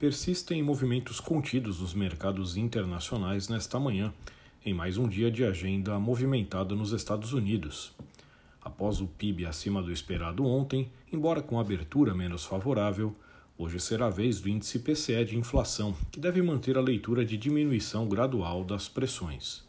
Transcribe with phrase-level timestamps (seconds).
[0.00, 4.10] persistem movimentos contidos nos mercados internacionais nesta manhã,
[4.64, 7.92] em mais um dia de agenda movimentada nos Estados Unidos.
[8.62, 13.14] Após o PIB acima do esperado ontem, embora com abertura menos favorável,
[13.58, 17.36] hoje será a vez do índice PCE de inflação, que deve manter a leitura de
[17.36, 19.62] diminuição gradual das pressões.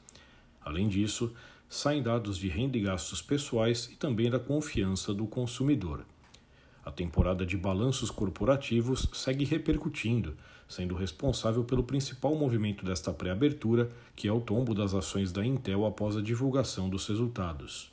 [0.64, 1.34] Além disso,
[1.68, 6.06] saem dados de renda e gastos pessoais e também da confiança do consumidor.
[6.84, 10.36] A temporada de balanços corporativos segue repercutindo,
[10.68, 15.86] sendo responsável pelo principal movimento desta pré-abertura, que é o tombo das ações da Intel
[15.86, 17.92] após a divulgação dos resultados.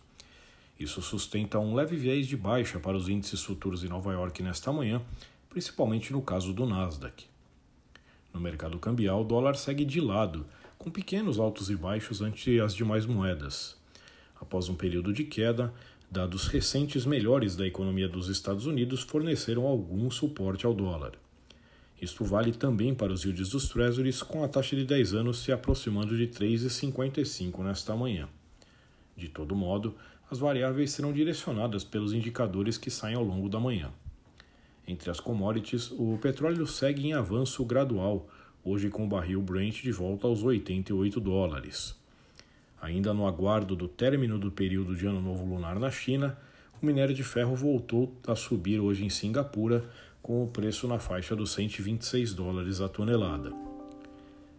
[0.78, 4.72] Isso sustenta um leve viés de baixa para os índices futuros em Nova York nesta
[4.72, 5.02] manhã,
[5.50, 7.26] principalmente no caso do Nasdaq.
[8.32, 10.46] No mercado cambial, o dólar segue de lado,
[10.78, 13.76] com pequenos altos e baixos ante as demais moedas.
[14.40, 15.74] Após um período de queda,
[16.10, 21.12] Dados recentes melhores da economia dos Estados Unidos forneceram algum suporte ao dólar.
[22.00, 25.52] Isto vale também para os yields dos Treasuries, com a taxa de 10 anos se
[25.52, 28.26] aproximando de 3,55 nesta manhã.
[29.14, 29.94] De todo modo,
[30.30, 33.92] as variáveis serão direcionadas pelos indicadores que saem ao longo da manhã.
[34.86, 38.26] Entre as commodities, o petróleo segue em avanço gradual,
[38.64, 41.97] hoje com o barril Brent de volta aos 88 dólares.
[42.80, 46.38] Ainda no aguardo do término do período de Ano Novo Lunar na China,
[46.80, 49.84] o minério de ferro voltou a subir hoje em Singapura,
[50.22, 53.52] com o preço na faixa dos 126 dólares a tonelada.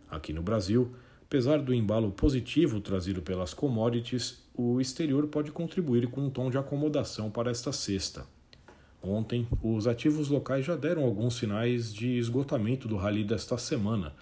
[0.09, 6.21] Aqui no Brasil, apesar do embalo positivo trazido pelas commodities, o exterior pode contribuir com
[6.21, 8.25] um tom de acomodação para esta sexta.
[9.01, 14.13] Ontem, os ativos locais já deram alguns sinais de esgotamento do rally desta semana,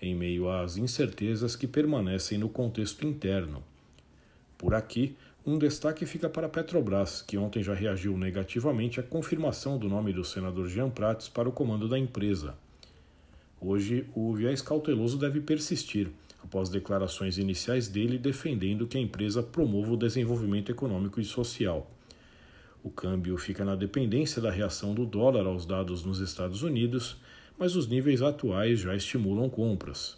[0.00, 3.62] em meio às incertezas que permanecem no contexto interno.
[4.56, 9.78] Por aqui, um destaque fica para a Petrobras, que ontem já reagiu negativamente à confirmação
[9.78, 12.54] do nome do senador Jean Prats para o comando da empresa.
[13.60, 16.08] Hoje, o viés cauteloso deve persistir,
[16.42, 21.90] após declarações iniciais dele defendendo que a empresa promova o desenvolvimento econômico e social.
[22.82, 27.18] O câmbio fica na dependência da reação do dólar aos dados nos Estados Unidos
[27.60, 30.16] mas os níveis atuais já estimulam compras.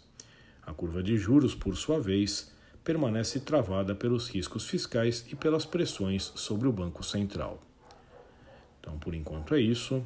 [0.65, 2.49] A curva de juros, por sua vez,
[2.85, 7.59] permanece travada pelos riscos fiscais e pelas pressões sobre o Banco Central.
[8.79, 10.01] Então, por enquanto é isso.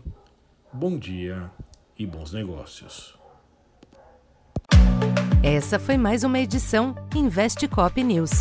[0.73, 1.51] Bom dia
[1.97, 3.15] e bons negócios.
[5.43, 8.31] Essa foi mais uma edição Investe Cop News.